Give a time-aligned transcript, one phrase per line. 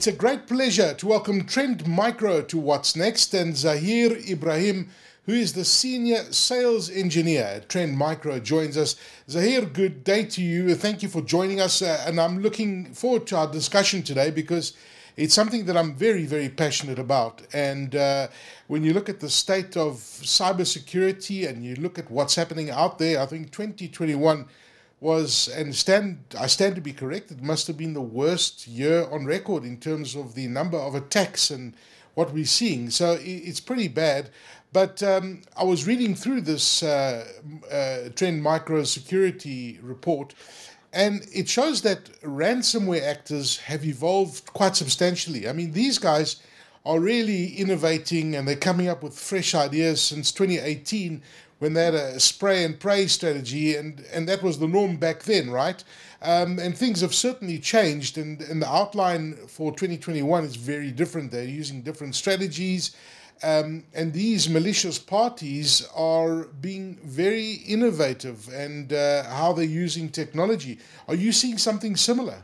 [0.00, 4.88] It's a great pleasure to welcome Trend Micro to What's Next and Zahir Ibrahim,
[5.26, 8.94] who is the Senior Sales Engineer at Trend Micro, joins us.
[9.28, 10.74] Zahir, good day to you.
[10.76, 11.82] Thank you for joining us.
[11.82, 14.74] Uh, and I'm looking forward to our discussion today because
[15.16, 17.42] it's something that I'm very, very passionate about.
[17.52, 18.28] And uh,
[18.68, 22.98] when you look at the state of cybersecurity and you look at what's happening out
[22.98, 24.46] there, I think 2021
[25.00, 29.06] was, and stand I stand to be correct, it must have been the worst year
[29.10, 31.74] on record in terms of the number of attacks and
[32.14, 32.90] what we're seeing.
[32.90, 34.30] So it's pretty bad.
[34.72, 37.26] But um, I was reading through this uh,
[37.72, 40.34] uh, Trend Micro Security report,
[40.92, 45.48] and it shows that ransomware actors have evolved quite substantially.
[45.48, 46.36] I mean, these guys
[46.84, 51.22] are really innovating and they're coming up with fresh ideas since 2018
[51.60, 55.22] when they had a spray and pray strategy, and, and that was the norm back
[55.24, 55.84] then, right?
[56.22, 61.30] Um, and things have certainly changed, and, and the outline for 2021 is very different.
[61.30, 62.96] They're using different strategies,
[63.42, 70.78] um, and these malicious parties are being very innovative and uh, how they're using technology.
[71.08, 72.42] Are you seeing something similar?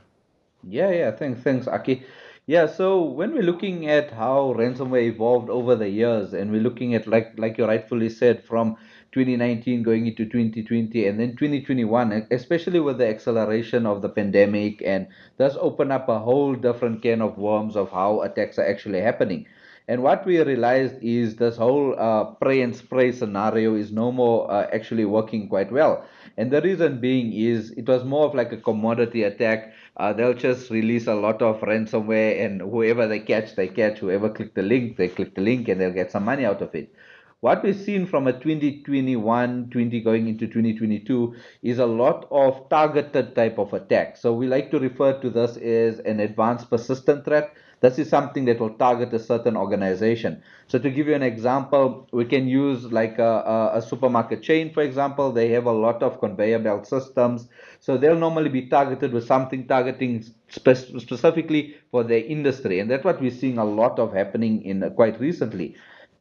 [0.63, 1.11] Yeah, yeah.
[1.11, 2.03] Thanks, thanks, Aki.
[2.47, 6.95] Yeah, so when we're looking at how ransomware evolved over the years, and we're looking
[6.95, 8.77] at like like you rightfully said, from
[9.17, 15.07] 2019 going into 2020 and then 2021 especially with the acceleration of the pandemic and
[15.39, 19.47] does open up a whole different can of worms of how attacks are actually happening
[19.89, 24.51] and what we realized is this whole uh, pray and spray scenario is no more
[24.51, 26.05] uh, actually working quite well.
[26.37, 29.73] And the reason being is it was more of like a commodity attack.
[29.97, 33.99] Uh, they'll just release a lot of ransomware and whoever they catch they catch.
[34.01, 36.75] Whoever click the link they click the link and they'll get some money out of
[36.75, 36.93] it.
[37.41, 43.37] What we've seen from a 2021 20 going into 2022 is a lot of targeted
[43.37, 44.17] type of attack.
[44.17, 48.45] So we like to refer to this as an advanced persistent threat this is something
[48.47, 50.43] that will target a certain organization.
[50.69, 54.83] So to give you an example we can use like a, a, supermarket chain for
[54.83, 55.33] example.
[55.33, 57.49] They have a lot of conveyor belt systems.
[57.81, 62.81] So they'll normally be targeted with something targeting spe- specifically for their industry.
[62.81, 65.77] And that's what we're seeing a lot of happening in uh, quite recently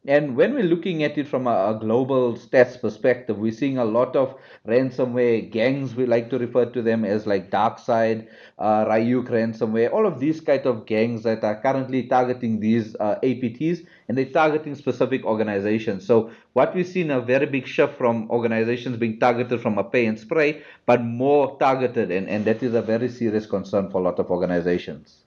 [0.08, 3.84] and when we're looking at it from a, a, global stats perspective, we're seeing a
[3.84, 4.34] lot of
[4.66, 5.94] ransomware gangs.
[5.94, 8.28] We like to refer to them as like DarkSide,
[8.58, 13.18] uh, Ryuk ransomware, all of these kind of gangs that are currently targeting these uh,
[13.22, 16.06] APTs and they're targeting specific organizations.
[16.06, 20.06] So what we've seen a very big shift from organizations being targeted from a pay
[20.06, 24.04] and spray, but more targeted, and, and that is a very serious concern for a
[24.04, 25.25] lot of organizations.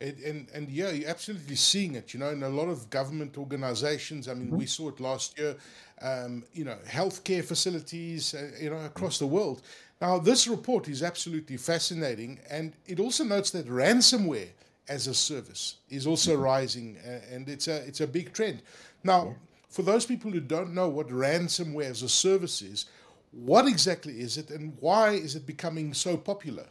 [0.00, 3.36] And, and, and yeah, you're absolutely seeing it, you know, in a lot of government
[3.36, 4.28] organizations.
[4.28, 4.58] I mean, mm-hmm.
[4.58, 5.56] we saw it last year,
[6.00, 9.62] um, you know, healthcare facilities, uh, you know, across the world.
[10.00, 14.50] Now, this report is absolutely fascinating, and it also notes that ransomware
[14.88, 16.42] as a service is also mm-hmm.
[16.42, 18.62] rising, uh, and it's a, it's a big trend.
[19.02, 19.34] Now,
[19.68, 22.86] for those people who don't know what ransomware as a service is,
[23.32, 26.66] what exactly is it, and why is it becoming so popular?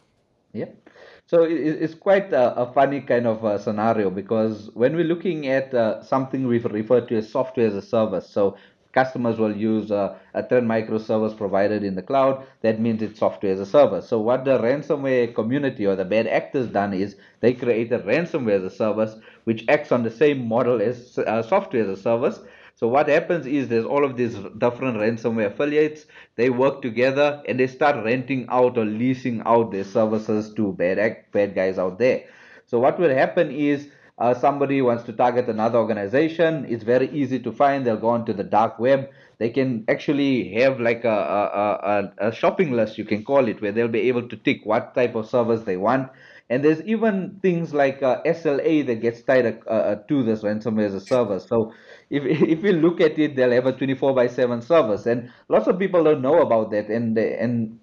[0.52, 0.90] Yep.
[1.26, 6.02] So it's quite a, funny kind of a scenario because when we're looking at uh,
[6.02, 8.56] something we refer to as software as a service, so
[8.92, 12.46] customers will use a, a Trend Micro service provided in the cloud.
[12.62, 14.08] That means it's software as a service.
[14.08, 18.72] So what the ransomware community or the bad actors done is they created ransomware as
[18.72, 22.40] a service, which acts on the same model as uh, software as a service
[22.78, 26.06] so what happens is there's all of these different ransomware affiliates.
[26.36, 31.16] They work together and they start renting out or leasing out their services to bad
[31.32, 32.26] bad guys out there.
[32.66, 36.66] So what will happen is uh, somebody wants to target another organization.
[36.68, 37.84] It's very easy to find.
[37.84, 39.10] They'll go onto the dark web.
[39.38, 43.60] They can actually have like a, a, a, a shopping list, you can call it,
[43.60, 46.10] where they'll be able to tick what type of service they want.
[46.50, 50.86] And there's even things like uh, SLA that gets tied uh, uh, to this ransomware
[50.86, 51.46] as a service.
[51.46, 51.74] So
[52.10, 55.66] if if you look at it, they'll have a 24 by 7 service, and lots
[55.66, 57.78] of people don't know about that, and they, and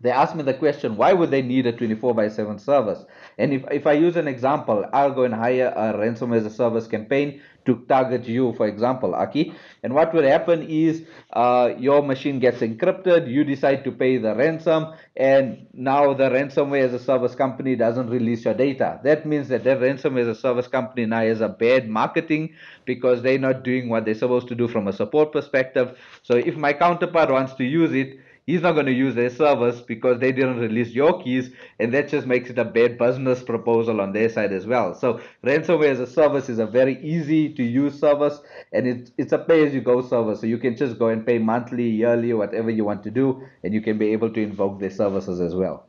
[0.00, 3.04] they ask me the question, why would they need a 24 by 7 service?
[3.38, 6.50] And if, if I use an example, I'll go and hire a ransomware as a
[6.50, 9.52] service campaign to target you, for example, Aki.
[9.82, 11.02] And what would happen is
[11.32, 16.82] uh, your machine gets encrypted, you decide to pay the ransom, and now the ransomware
[16.82, 19.00] as a service company doesn't release your data.
[19.04, 22.54] That means that that ransomware as a service company now has a bad marketing
[22.84, 25.98] because they're not doing what they're supposed to do from a support perspective.
[26.22, 29.80] So if my counterpart wants to use it, he's not going to use their service
[29.80, 34.00] because they didn't release your keys, and that just makes it a bad business proposal
[34.00, 34.94] on their side as well.
[34.94, 38.40] So ransomware as a service is a very easy to use service,
[38.72, 40.40] and it's it's a pay as you go service.
[40.40, 43.74] So you can just go and pay monthly, yearly, whatever you want to do, and
[43.74, 45.86] you can be able to invoke their services as well.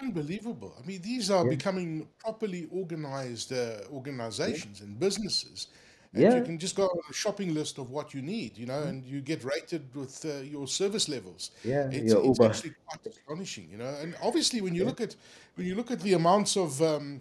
[0.00, 0.74] Unbelievable.
[0.82, 1.50] I mean, these are yeah.
[1.50, 4.86] becoming properly organized uh, organizations yeah.
[4.86, 5.66] and businesses
[6.12, 6.34] and yeah.
[6.34, 9.04] you can just go on a shopping list of what you need, you know, and
[9.04, 11.52] you get rated with uh, your service levels.
[11.62, 12.46] Yeah, it's, it's Uber.
[12.46, 13.94] actually quite astonishing, you know.
[14.00, 14.88] And obviously, when you yeah.
[14.88, 15.14] look at
[15.54, 17.20] when you look at the amounts of um,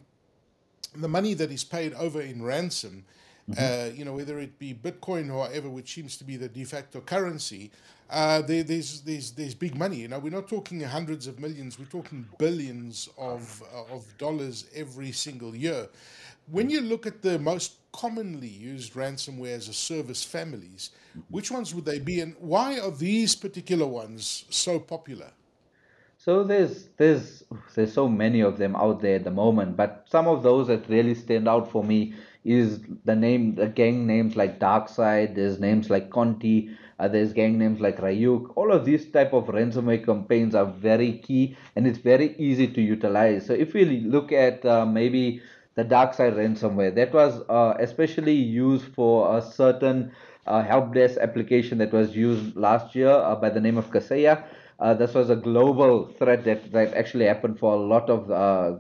[0.96, 3.06] the money that is paid over in ransom,
[3.48, 3.64] mm-hmm.
[3.64, 6.64] uh, you know, whether it be Bitcoin or whatever, which seems to be the de
[6.64, 7.70] facto currency,
[8.10, 9.98] uh, there, there's there's there's big money.
[9.98, 14.66] You know, we're not talking hundreds of millions; we're talking billions of uh, of dollars
[14.74, 15.88] every single year.
[16.50, 20.92] When you look at the most commonly used ransomware as a service families,
[21.30, 25.32] which ones would they be, and why are these particular ones so popular?
[26.18, 27.44] So there's there's
[27.76, 30.90] there's so many of them out there at the moment, but some of those that
[30.90, 32.14] really stand out for me
[32.44, 37.58] is the name the gang names like DarkSide, there's names like Conti, uh, there's gang
[37.58, 38.52] names like Ryuk.
[38.58, 42.82] All of these type of ransomware campaigns are very key and it's very easy to
[42.82, 43.46] utilize.
[43.46, 45.42] So if we look at uh, maybe
[45.80, 46.94] the DarkSide ransomware.
[46.94, 50.12] That was uh, especially used for a certain
[50.46, 54.44] uh, help desk application that was used last year uh, by the name of Kaseya.
[54.80, 58.34] Uh, this was a global threat that, that actually happened for a lot of uh,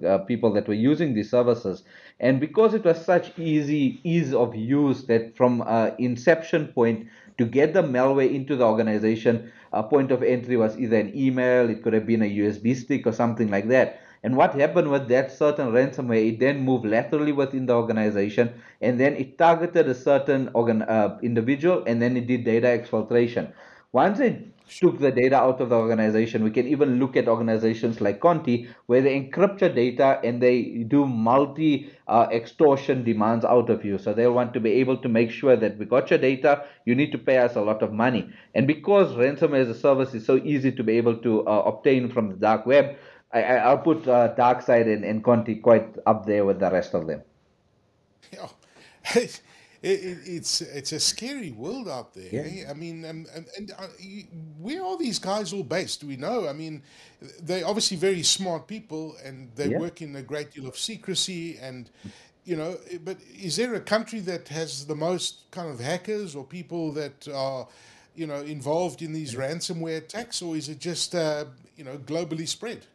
[0.07, 1.83] uh, people that were using these services.
[2.19, 5.61] And because it was such easy ease of use that from
[5.99, 7.07] inception point
[7.37, 11.69] to get the malware into the organization, a point of entry was either an email,
[11.69, 14.01] it could have been a USB stick or something like that.
[14.23, 18.99] And what happened with that certain ransomware, it then moved laterally within the organization and
[18.99, 23.51] then it targeted a certain organ, uh, individual and then it did data exfiltration.
[23.91, 28.01] Once it took the data out of the organization, we can even look at organizations
[28.01, 33.69] like Conti where they encrypt your data and they do multi uh, extortion demands out
[33.69, 33.97] of you.
[33.97, 36.93] So they want to be able to make sure that we got your data, you
[36.93, 38.29] need to pay us a lot of money.
[38.53, 42.09] And because ransomware as a service is so easy to be able to uh, obtain
[42.11, 42.95] from the dark web,
[43.31, 47.07] I, I'll put uh, DarkSide and, and Conti quite up there with the rest of
[47.07, 47.21] them.
[48.33, 48.47] Yeah.
[49.81, 52.27] It, it, it's it's a scary world out there.
[52.31, 52.65] Yeah.
[52.65, 52.69] Eh?
[52.69, 53.87] I mean, um, and, and uh,
[54.59, 56.01] where are these guys all based?
[56.01, 56.49] Do we know?
[56.49, 56.83] I mean,
[57.41, 59.79] they're obviously very smart people, and they yeah.
[59.79, 61.57] work in a great deal of secrecy.
[61.59, 61.89] And
[62.43, 66.35] you know, eh, but is there a country that has the most kind of hackers
[66.35, 67.65] or people that are,
[68.15, 71.45] you know, involved in these ransomware attacks, or is it just uh,
[71.77, 72.85] you know globally spread?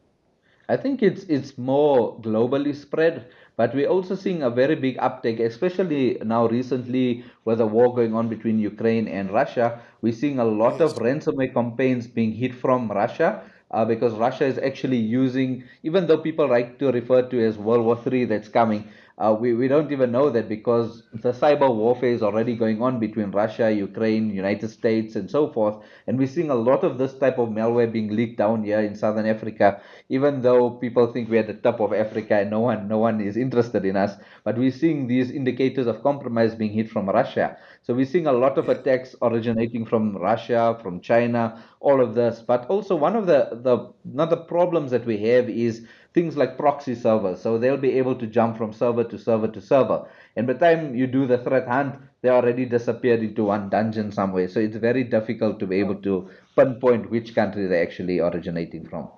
[0.69, 3.27] I think it's it's more globally spread,
[3.57, 8.15] but we're also seeing a very big uptake, especially now recently with the war going
[8.15, 9.81] on between Ukraine and Russia.
[10.03, 13.43] We're seeing a lot of ransomware campaigns being hit from Russia.
[13.71, 17.85] Uh, because Russia is actually using, even though people like to refer to as World
[17.85, 22.11] War III that's coming, uh, we, we don't even know that because the cyber warfare
[22.11, 25.77] is already going on between Russia, Ukraine, United States, and so forth.
[26.09, 28.97] And we're seeing a lot of this type of malware being leaked down here in
[28.97, 32.89] Southern Africa, even though people think we're at the top of Africa and no one
[32.89, 34.17] no one is interested in us.
[34.43, 37.57] But we're seeing these indicators of compromise being hit from Russia.
[37.83, 42.43] So we're seeing a lot of attacks originating from Russia, from China, all of this.
[42.43, 46.95] But also one of the the another problems that we have is things like proxy
[46.95, 47.43] servers.
[47.43, 50.07] So they'll be able to jump from server to server to server.
[50.37, 54.13] And by the time you do the threat hunt, they already disappeared into one dungeon
[54.13, 54.49] somewhere.
[54.49, 59.09] So it's very difficult to be able to pinpoint which country they're actually originating from.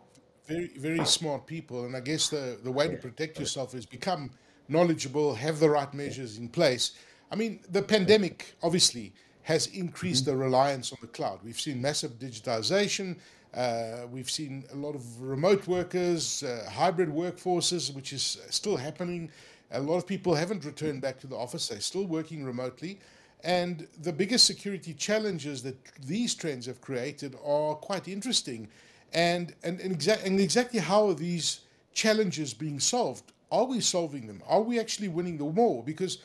[0.47, 1.85] Very, very smart people.
[1.85, 4.31] And I guess the, the way to protect yourself is become
[4.69, 6.93] knowledgeable, have the right measures in place.
[7.31, 9.13] I mean, the pandemic obviously
[9.43, 10.39] has increased mm-hmm.
[10.39, 11.41] the reliance on the cloud.
[11.45, 13.17] We've seen massive digitization,
[13.57, 19.31] uh, we've seen a lot of remote workers, uh, hybrid workforces, which is still happening.
[19.73, 23.01] A lot of people haven't returned back to the office, they're still working remotely.
[23.45, 28.69] And the biggest security challenges that these trends have created are quite interesting.
[29.13, 31.61] And, and, and, exa- and exactly how are these
[31.95, 33.33] challenges being solved?
[33.51, 34.43] Are we solving them?
[34.47, 35.83] Are we actually winning the war?
[35.83, 36.19] Because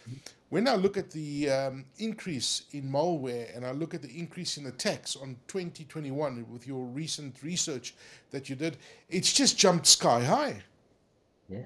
[0.52, 4.58] when I look at the um, increase in malware and I look at the increase
[4.58, 7.96] in attacks on 2021 with your recent research
[8.32, 8.76] that you did,
[9.10, 10.62] it's just jumped sky high.
[11.48, 11.66] Yeah.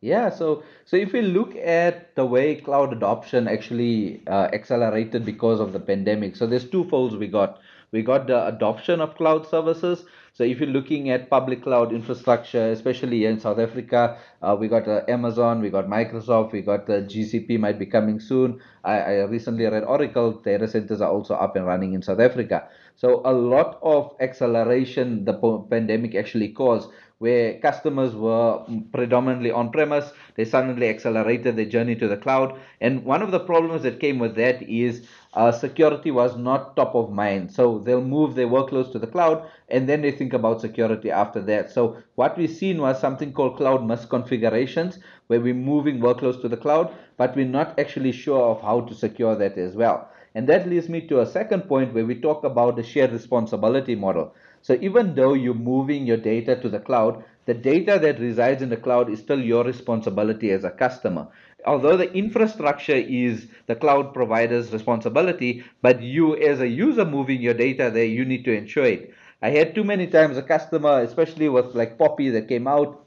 [0.00, 5.60] Yeah, so so if we look at the way cloud adoption actually uh, accelerated because
[5.60, 7.60] of the pandemic, so there's two folds we got.
[7.92, 12.70] We got the adoption of cloud services, So if you're looking at public cloud infrastructure,
[12.70, 17.02] especially in South Africa, uh, we got uh, Amazon, we got Microsoft, we got the
[17.02, 18.58] GCP might be coming soon.
[18.82, 22.66] I, I recently read Oracle data centers are also up and running in South Africa.
[22.96, 25.34] So a lot of acceleration the
[25.68, 26.88] pandemic actually caused
[27.22, 32.58] where customers were predominantly on premise, they suddenly accelerated their journey to the cloud.
[32.80, 36.94] And one of the problems that came with that is uh, security was not top
[36.94, 37.50] of mind.
[37.50, 41.40] So they'll move their workloads to the cloud and then they think about security after
[41.42, 41.70] that.
[41.70, 44.98] So what we've seen was something called cloud misconfigurations,
[45.28, 48.94] where we're moving workloads to the cloud, but we're not actually sure of how to
[48.94, 50.08] secure that as well.
[50.34, 53.94] And that leads me to a second point where we talk about the shared responsibility
[53.94, 54.34] model.
[54.62, 58.68] So even though you're moving your data to the cloud, the data that resides in
[58.68, 61.26] the cloud is still your responsibility as a customer.
[61.64, 67.54] Although the infrastructure is the cloud provider's responsibility, but you as a user moving your
[67.54, 69.14] data there, you need to ensure it.
[69.42, 73.04] I had too many times a customer, especially with like POPI that came out,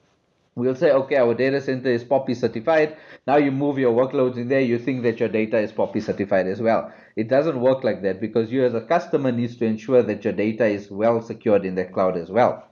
[0.55, 2.97] we'll say, okay, our data center is POPI certified.
[3.27, 6.47] Now you move your workloads in there, you think that your data is POPI certified
[6.47, 6.91] as well.
[7.15, 10.33] It doesn't work like that because you as a customer needs to ensure that your
[10.33, 12.67] data is well secured in the cloud as well.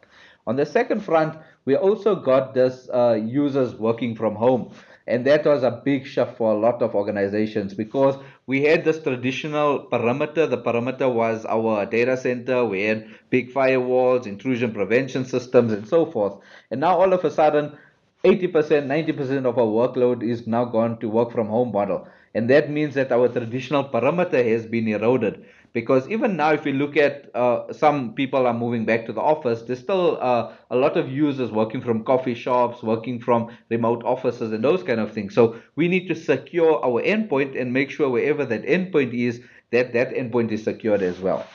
[0.46, 4.74] On the second front, we also got this uh, users working from home.
[5.06, 8.16] And that was a big shift for a lot of organizations because
[8.48, 10.48] we had this traditional perimeter.
[10.48, 12.64] The perimeter was our data center.
[12.66, 16.38] We had big firewalls, intrusion prevention systems, and so forth.
[16.72, 17.78] And now all of a sudden,
[18.24, 22.08] 80%, 90% of our workload is now gone to work from home model.
[22.34, 25.46] And that means that our traditional perimeter has been eroded.
[25.74, 29.22] Because even now, if you look at uh, some people are moving back to the
[29.22, 34.04] office, there's still uh, a lot of users working from coffee shops, working from remote
[34.06, 35.34] offices, and those kind of things.
[35.34, 39.94] So we need to secure our endpoint and make sure wherever that endpoint is, that
[39.94, 41.48] that endpoint is secured as well.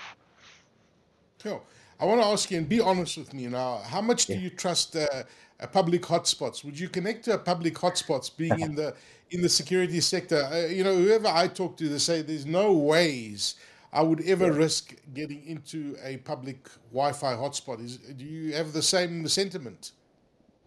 [1.40, 1.62] Cool.
[2.00, 3.82] I want to ask you and be honest with me now.
[3.84, 5.06] How much do you trust uh,
[5.72, 6.64] public hotspots?
[6.64, 8.94] Would you connect to a public hotspots being in the
[9.30, 10.42] in the security sector?
[10.42, 13.54] Uh, you know, whoever I talk to, they say there's no ways
[13.92, 14.58] I would ever yeah.
[14.58, 17.84] risk getting into a public Wi-Fi hotspot.
[17.84, 19.92] Is do you have the same sentiment?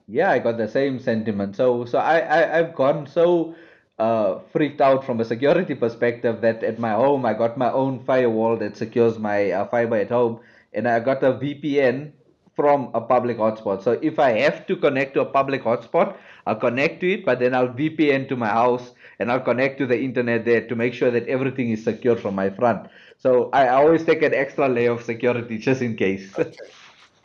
[0.07, 1.55] Yeah, I got the same sentiment.
[1.55, 3.55] So, so I, I I've gone so
[3.99, 7.99] uh, freaked out from a security perspective that at my home I got my own
[7.99, 10.39] firewall that secures my uh, fiber at home,
[10.73, 12.11] and I got a VPN
[12.55, 13.83] from a public hotspot.
[13.83, 17.39] So if I have to connect to a public hotspot, I'll connect to it, but
[17.39, 20.93] then I'll VPN to my house and I'll connect to the internet there to make
[20.93, 22.89] sure that everything is secure from my front.
[23.17, 26.37] So I always take an extra layer of security just in case.
[26.37, 26.57] Okay.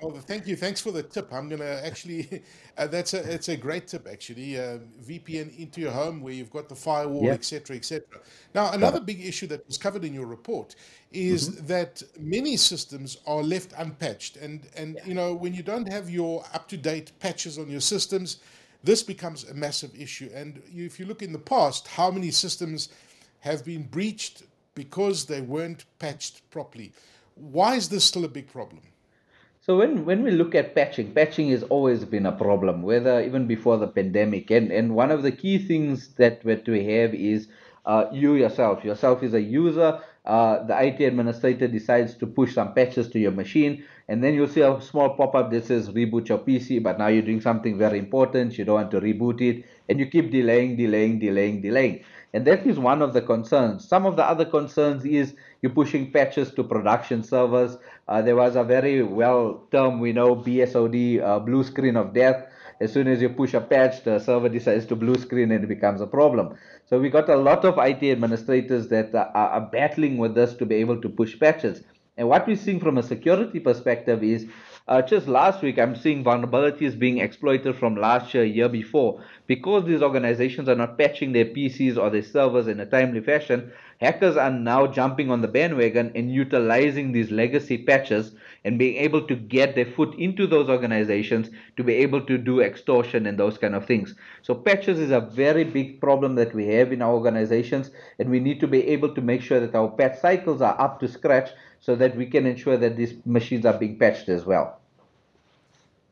[0.02, 0.56] Well, thank you.
[0.56, 1.32] Thanks for the tip.
[1.32, 2.42] I'm gonna actually.
[2.78, 4.58] Uh, that's a it's a great tip actually.
[4.58, 7.78] Uh, VPN into your home where you've got the firewall, etc., yeah.
[7.78, 8.04] etc.
[8.12, 8.20] Et
[8.54, 10.76] now, another big issue that was covered in your report
[11.10, 11.66] is mm-hmm.
[11.68, 15.06] that many systems are left unpatched, and and yeah.
[15.06, 18.40] you know when you don't have your up to date patches on your systems,
[18.86, 20.30] this becomes a massive issue.
[20.34, 22.88] And if you look in the past, how many systems
[23.40, 24.42] have been breached
[24.74, 26.92] because they weren't patched properly.
[27.34, 28.82] Why is this still a big problem?
[29.60, 33.48] So when, when we look at patching, patching has always been a problem, whether even
[33.48, 34.50] before the pandemic.
[34.52, 37.48] And, and one of the key things that, we have is
[37.84, 38.84] uh, you yourself.
[38.84, 40.00] Yourself is a user.
[40.26, 44.48] Uh, the IT administrator decides to push some patches to your machine, and then you'll
[44.48, 47.98] see a small pop-up that says reboot your PC, but now you're doing something very
[47.98, 48.58] important.
[48.58, 52.04] You don't want to reboot it, and you keep delaying, delaying, delaying, delaying.
[52.34, 53.88] And that is one of the concerns.
[53.88, 57.78] Some of the other concerns is you're pushing patches to production servers.
[58.08, 62.44] Uh, there was a very well term we know BSOD, uh, blue screen of death.
[62.80, 65.68] As soon as you push a patch, the server decides to blue screen and it
[65.68, 66.56] becomes a problem.
[66.84, 70.66] So we got a lot of IT administrators that are, are battling with this to
[70.66, 71.82] be able to push patches.
[72.18, 74.46] And what we're seeing from a security perspective is
[74.88, 79.20] uh, just last week, I'm seeing vulnerabilities being exploited from last year, year before.
[79.46, 83.72] Because these organizations are not patching their PCs or their servers in a timely fashion,
[84.00, 88.32] hackers are now jumping on the bandwagon and utilizing these legacy patches
[88.64, 92.60] and being able to get their foot into those organizations to be able to do
[92.60, 94.14] extortion and those kind of things.
[94.42, 98.40] So patches is a very big problem that we have in our organizations, and we
[98.40, 101.50] need to be able to make sure that our patch cycles are up to scratch
[101.80, 104.80] so that we can ensure that these machines are being patched as well.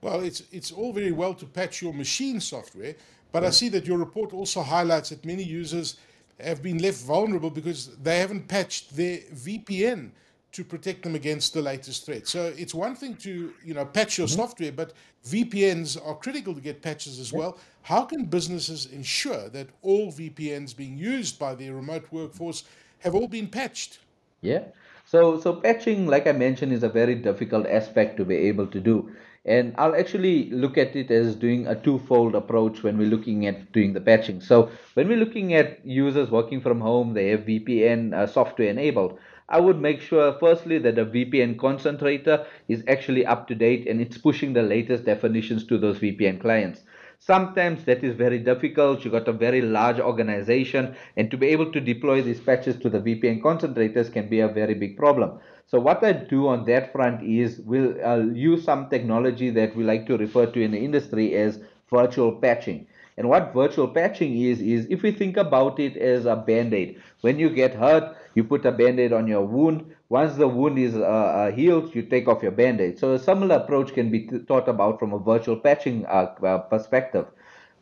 [0.01, 2.95] Well, it's it's all very well to patch your machine software,
[3.33, 3.43] but.
[3.43, 5.97] I see that your report also highlights that many users
[6.41, 10.11] have been left vulnerable because they haven't patched their VPN
[10.53, 12.29] to protect them against the latest threat.
[12.29, 14.41] So it's one thing to you know patch your mm-hmm.
[14.41, 14.93] software, but
[15.27, 17.39] VPNs are critical to get patches as yeah.
[17.39, 17.59] well.
[17.83, 22.65] How can businesses ensure that all VPNs being used by their remote workforce
[23.01, 23.99] have all been patched?
[24.43, 24.65] Yeah.
[25.07, 28.81] So, so patching, like I mentioned, is a very difficult aspect to be able to
[28.81, 29.11] do.
[29.47, 33.73] And I'll actually look at it as doing a twofold approach when we're looking at
[33.73, 34.41] doing the patching.
[34.41, 39.19] So when we're looking at users working from home, they have VPN uh, software enabled.
[39.51, 44.01] I would make sure, firstly, that the VPN concentrator is actually up to date and
[44.01, 46.81] it's pushing the latest definitions to those VPN clients.
[47.19, 49.05] Sometimes that is very difficult.
[49.05, 52.91] You've got a very large organization, and to be able to deploy these patches to
[52.91, 55.39] the VPN concentrators can be a very big problem.
[55.67, 59.85] So what I do on that front is we'll I'll use some technology that we
[59.85, 61.59] like to refer to in the industry as
[61.91, 62.87] virtual patching.
[63.17, 67.01] And what virtual patching is, is if we think about it as a band-aid.
[67.21, 69.95] When you get hurt, you put a band-aid on your wound.
[70.09, 72.99] Once the wound is uh, uh, healed, you take off your band-aid.
[72.99, 77.27] So a similar approach can be thought about from a virtual patching uh, uh, perspective.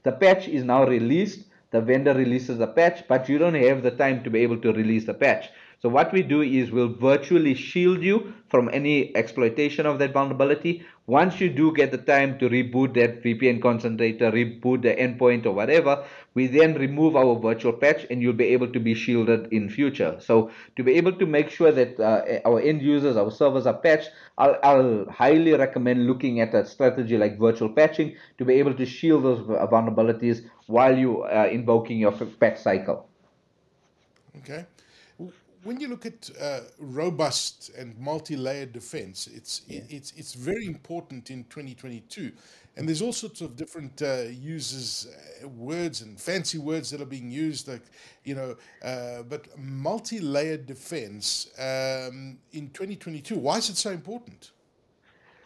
[0.02, 1.46] The patch is now released.
[1.70, 4.72] The vendor releases the patch, but you don't have the time to be able to
[4.74, 5.48] release the patch.
[5.82, 10.86] So what we do is we'll virtually shield you from any exploitation of that vulnerability.
[11.08, 15.50] Once you do get the time to reboot that VPN concentrator, reboot the endpoint or
[15.50, 19.68] whatever, we then remove our virtual patch and you'll be able to be shielded in
[19.68, 20.16] future.
[20.20, 23.74] So to be able to make sure that uh, our end users, our servers are
[23.76, 28.74] patched, I'll, I'll, highly recommend looking at a strategy like virtual patching to be able
[28.74, 33.08] to shield those vulnerabilities while you are invoking your patch cycle.
[34.36, 34.64] Okay
[35.64, 39.80] when you look at uh, robust and multi-layered defense, it's yeah.
[39.88, 42.32] it's it's very important in 2022,
[42.76, 45.08] and there's all sorts of different uh, uses,
[45.42, 47.82] uh, words and fancy words that are being used, like
[48.24, 53.36] you know, uh, but multi-layered defense um, in 2022.
[53.36, 54.50] Why is it so important?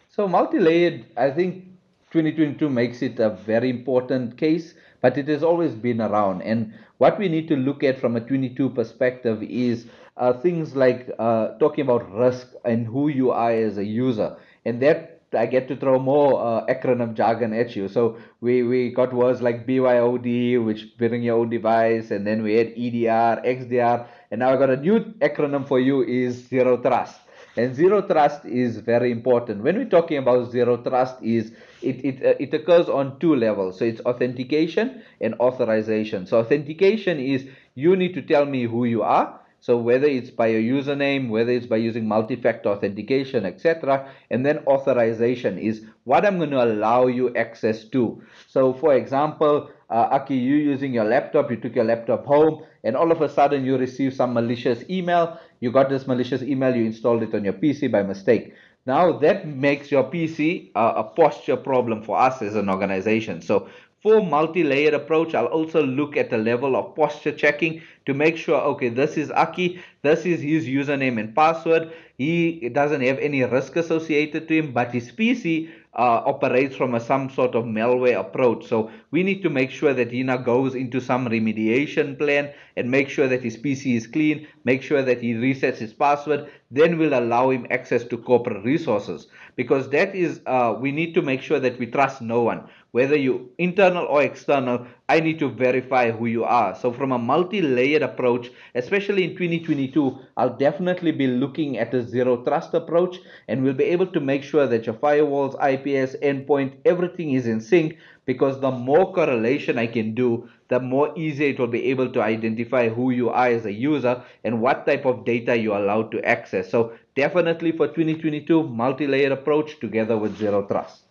[0.09, 1.65] So multi-layered, I think
[2.11, 6.41] 2022 makes it a very important case, but it has always been around.
[6.41, 9.85] And what we need to look at from a 22 perspective is
[10.17, 14.35] uh, things like uh, talking about risk and who you are as a user.
[14.65, 17.87] And that I get to throw more uh, acronym jargon at you.
[17.87, 22.53] So we, we got words like BYOD, which bring your own device, and then we
[22.55, 27.19] had EDR, XDR, and now I got a new acronym for you is Zero Trust.
[27.57, 29.63] And zero trust is very important.
[29.63, 33.79] When we're talking about zero trust, is it it uh, it occurs on two levels.
[33.79, 36.27] So it's authentication and authorization.
[36.27, 40.47] So authentication is you need to tell me who you are so whether it's by
[40.47, 44.09] a username, whether it's by using multi-factor authentication, etc.
[44.29, 48.21] And then authorization is what I'm going to allow you access to.
[48.47, 52.95] So for example, uh, Aki, you using your laptop, you took your laptop home, and
[52.95, 55.39] all of a sudden you receive some malicious email.
[55.59, 58.53] You got this malicious email, you installed it on your PC by mistake.
[58.85, 63.41] Now that makes your PC uh, a posture problem for us as an organization.
[63.41, 63.67] So
[64.03, 68.61] for multi-layered approach, I'll also look at the level of posture checking to make sure,
[68.61, 71.91] okay, this is Aki, this is his username and password.
[72.17, 76.99] He doesn't have any risk associated to him, but his PC uh, operates from a,
[76.99, 78.67] some sort of malware approach.
[78.67, 82.89] So we need to make sure that he now goes into some remediation plan and
[82.89, 86.99] make sure that his PC is clean, make sure that he resets his password, then
[86.99, 91.41] we'll allow him access to corporate resources because that is, uh, we need to make
[91.41, 96.09] sure that we trust no one whether you internal or external, I need to verify
[96.09, 96.73] who you are.
[96.75, 102.37] So from a multi-layered approach, especially in 2022, I'll definitely be looking at a zero
[102.43, 107.33] trust approach and we'll be able to make sure that your firewalls, IPS, endpoint, everything
[107.33, 111.67] is in sync because the more correlation I can do, the more easy it will
[111.67, 115.55] be able to identify who you are as a user and what type of data
[115.55, 116.71] you're allowed to access.
[116.71, 121.06] So definitely for 2022, multi-layered approach together with zero trust.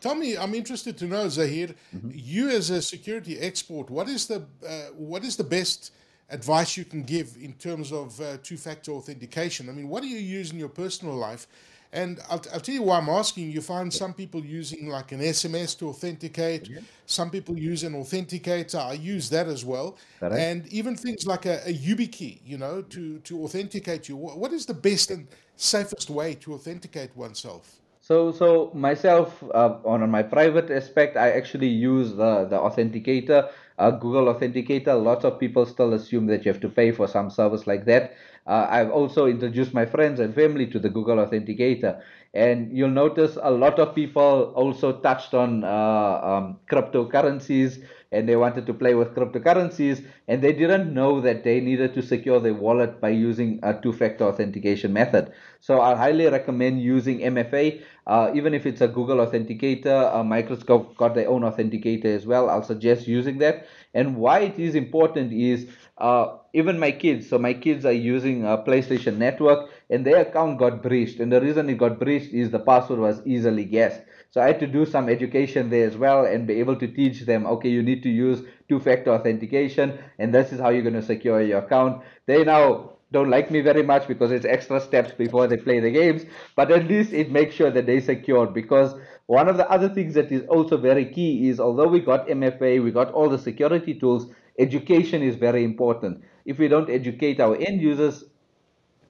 [0.00, 2.10] Tell me, I'm interested to know, Zahir, mm-hmm.
[2.12, 5.92] you as a security expert, what is the uh, what is the best
[6.30, 9.68] advice you can give in terms of uh, two-factor authentication?
[9.68, 11.46] I mean, what do you use in your personal life?
[11.92, 13.50] And I'll, I'll tell you why I'm asking.
[13.50, 16.68] You find some people using like an SMS to authenticate.
[17.06, 18.78] Some people use an authenticator.
[18.78, 19.96] I use that as well.
[20.20, 20.36] Correct.
[20.36, 24.16] And even things like a, a YubiKey, you know, to, to authenticate you.
[24.16, 27.80] What is the best and safest way to authenticate oneself?
[28.06, 33.90] So, so myself uh, on, my private aspect, I actually use the the authenticator, uh,
[33.90, 34.94] Google Authenticator.
[34.94, 38.14] Lots of people still assume that you have to pay for some service like that.
[38.46, 42.00] Uh, I've also introduced my friends and family to the Google Authenticator,
[42.32, 48.36] and you'll notice a lot of people also touched on uh, um, cryptocurrencies and they
[48.36, 52.54] wanted to play with cryptocurrencies and they didn't know that they needed to secure their
[52.54, 55.32] wallet by using a two-factor authentication method.
[55.60, 61.14] So I highly recommend using MFA, uh, even if it's a Google Authenticator, Microsoft got
[61.14, 62.48] their own authenticator as well.
[62.48, 63.66] I'll suggest using that.
[63.94, 65.66] And why it is important is
[65.98, 67.28] uh, even my kids.
[67.28, 71.20] So my kids are using a PlayStation Network, and their account got breached.
[71.20, 74.02] And the reason it got breached is the password was easily guessed.
[74.30, 77.20] So I had to do some education there as well and be able to teach
[77.22, 81.02] them, okay, you need to use two-factor authentication, and this is how you're going to
[81.02, 82.02] secure your account.
[82.26, 85.90] They now don't like me very much because it's extra steps before they play the
[85.90, 86.24] games,
[86.56, 88.94] but at least it makes sure that they secured because
[89.26, 92.82] one of the other things that is also very key is although we got MFA,
[92.82, 96.22] we got all the security tools, education is very important.
[96.44, 98.24] If we don't educate our end users,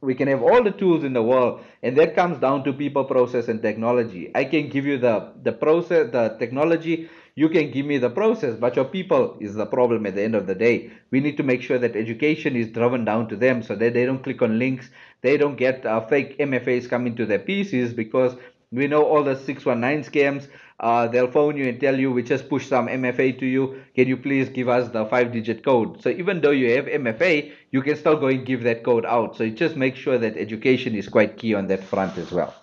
[0.01, 3.05] we can have all the tools in the world and that comes down to people
[3.05, 4.31] process and technology.
[4.35, 8.57] I can give you the the process the technology you can give me the process
[8.57, 10.91] but your people is the problem at the end of the day.
[11.11, 14.07] We need to make sure that education is driven down to them so that they
[14.07, 14.91] don't click on links
[15.23, 18.37] they don't get uh, fake mfas coming to their pcs because
[18.73, 20.49] we know all the 619 scams.
[20.79, 23.83] Uh, they'll phone you and tell you, we just push some MFA to you.
[23.95, 26.03] Can you please give us the five digit code?
[26.03, 29.37] So even though you have MFA, you can still go and give that code out.
[29.37, 32.55] So just make sure that education is quite key on that front as well.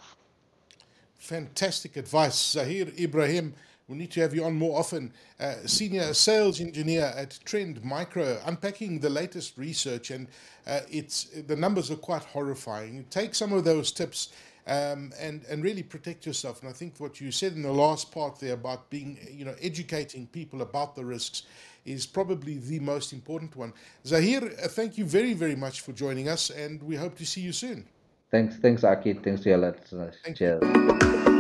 [1.18, 2.52] Fantastic advice.
[2.52, 3.54] Zahir Ibrahim,
[3.88, 5.12] we need to have you on more often.
[5.39, 10.28] Uh, senior sales engineer at Trend Micro, unpacking the latest research, and
[10.68, 13.06] uh, it's the numbers are quite horrifying.
[13.10, 14.34] Take some of those tips
[14.67, 16.62] um, and and really protect yourself.
[16.62, 19.56] And I think what you said in the last part there about being, you know,
[19.62, 21.43] educating people about the risks
[21.86, 23.73] is probably the most important one.
[24.06, 27.41] Zahir, uh, thank you very very much for joining us, and we hope to see
[27.41, 27.86] you soon.
[28.32, 29.13] Thanks, thanks, Aki.
[29.15, 30.15] Thanks to your listeners.
[30.34, 30.63] Cheers.
[30.63, 31.33] You.